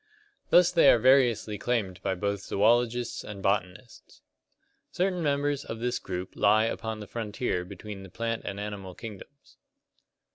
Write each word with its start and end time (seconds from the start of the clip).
Thus 0.49 0.71
they 0.71 0.89
are 0.89 0.97
variously 0.97 1.59
claimed 1.59 2.01
by 2.01 2.15
both 2.15 2.41
zoologists 2.41 3.23
and 3.23 3.43
botanists. 3.43 4.23
Certain 4.89 5.21
members 5.21 5.63
of 5.63 5.77
this 5.77 5.99
group 5.99 6.35
lie 6.35 6.65
upon 6.65 7.01
the 7.01 7.05
frontier 7.07 7.63
between 7.63 8.01
the 8.01 8.09
plant 8.09 8.41
and 8.43 8.59
animal 8.59 8.95
kingdoms. 8.95 9.57